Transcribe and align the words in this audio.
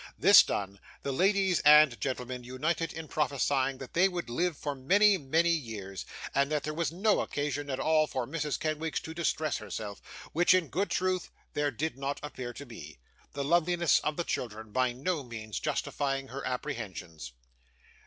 This 0.17 0.41
done, 0.41 0.79
the 1.03 1.11
ladies 1.11 1.59
and 1.59 2.01
gentlemen 2.01 2.43
united 2.43 2.91
in 2.91 3.07
prophesying 3.07 3.77
that 3.77 3.93
they 3.93 4.09
would 4.09 4.31
live 4.31 4.57
for 4.57 4.73
many, 4.73 5.15
many 5.19 5.51
years, 5.51 6.07
and 6.33 6.51
that 6.51 6.63
there 6.63 6.73
was 6.73 6.91
no 6.91 7.19
occasion 7.19 7.69
at 7.69 7.79
all 7.79 8.07
for 8.07 8.25
Mrs. 8.25 8.59
Kenwigs 8.59 8.99
to 9.01 9.13
distress 9.13 9.57
herself; 9.57 10.01
which, 10.33 10.55
in 10.55 10.69
good 10.69 10.89
truth, 10.89 11.29
there 11.53 11.69
did 11.69 11.99
not 11.99 12.19
appear 12.23 12.51
to 12.51 12.65
be; 12.65 12.97
the 13.33 13.43
loveliness 13.43 13.99
of 13.99 14.17
the 14.17 14.23
children 14.23 14.71
by 14.71 14.91
no 14.91 15.21
means 15.21 15.59
justifying 15.59 16.29
her 16.29 16.43
apprehensions. 16.47 17.33